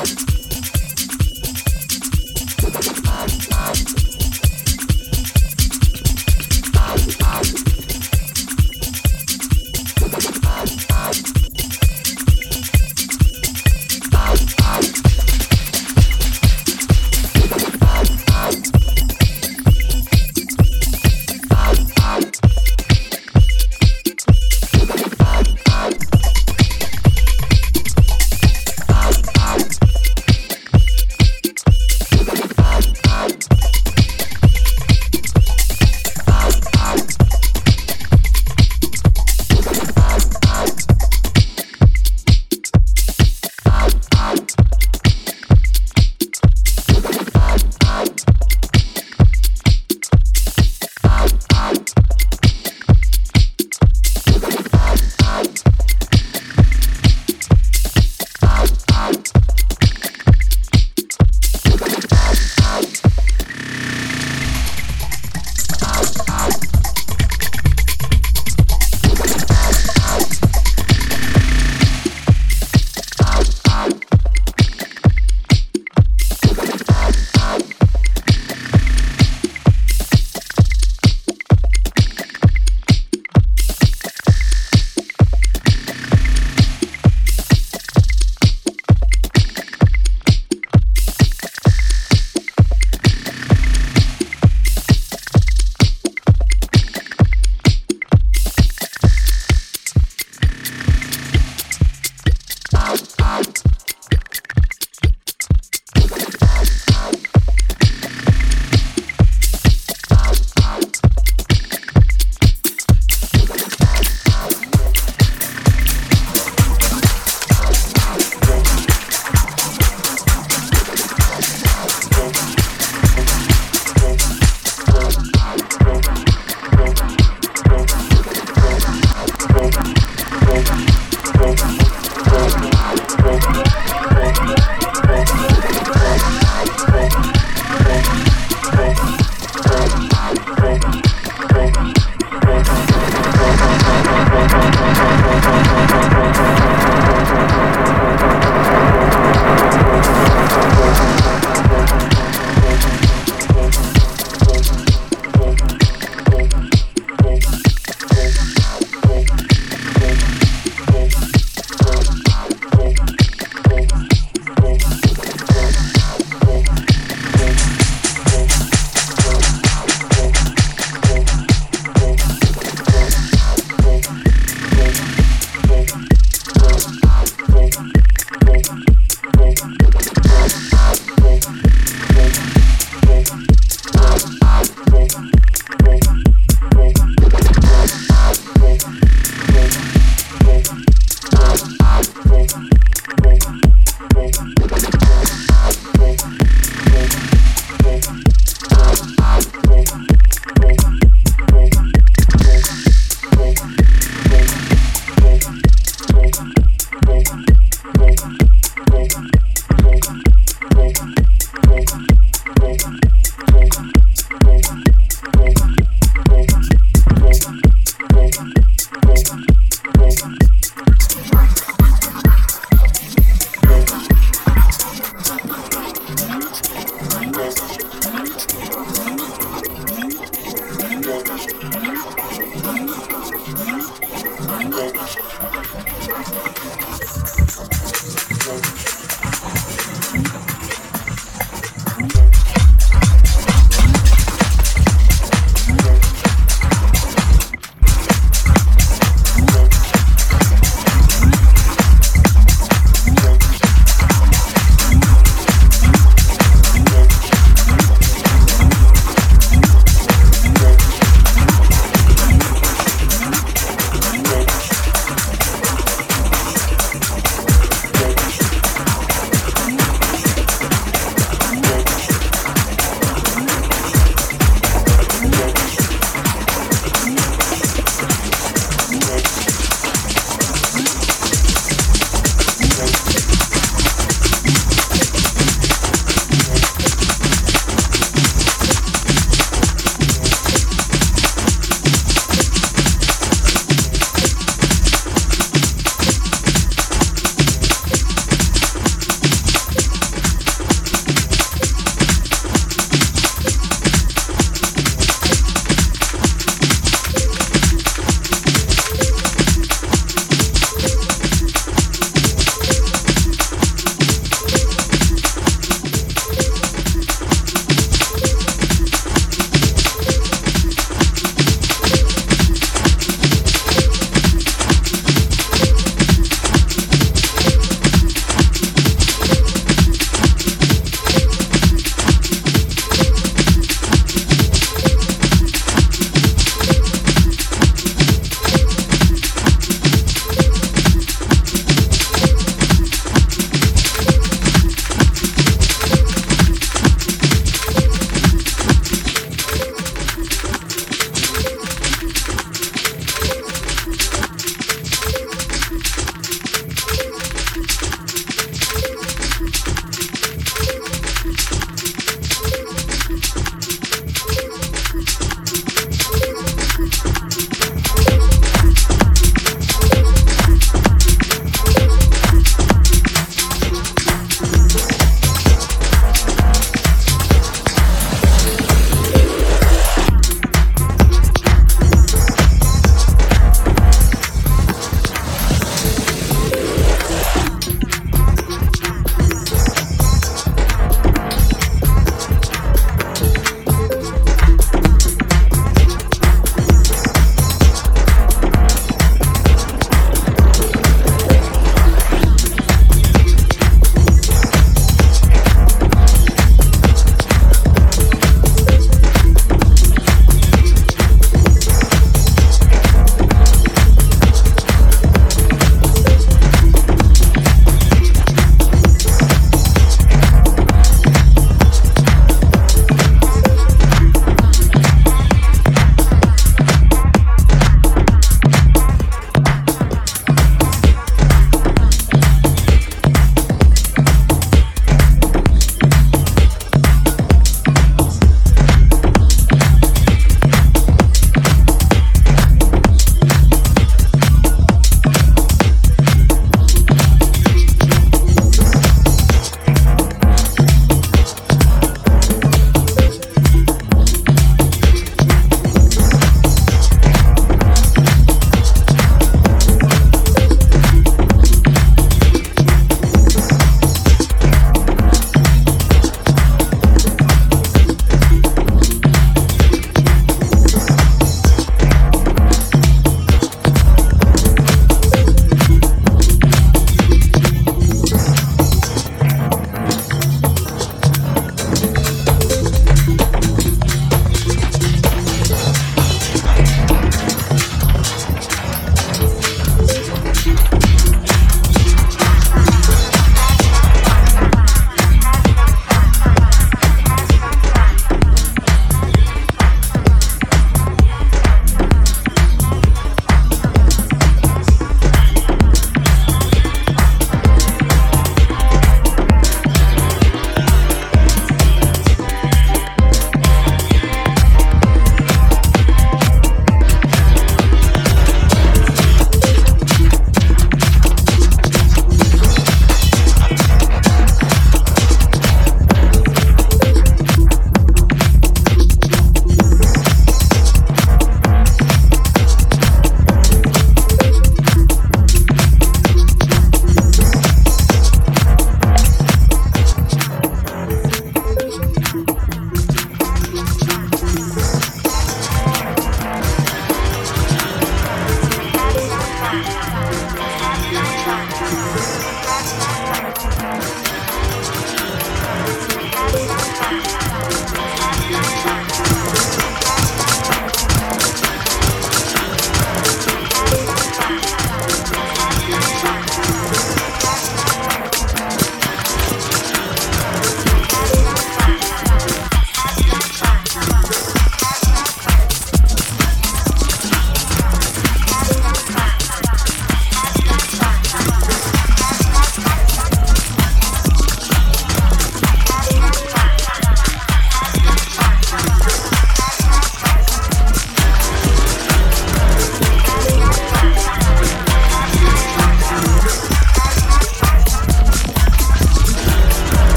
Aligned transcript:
Bye. 0.00 0.39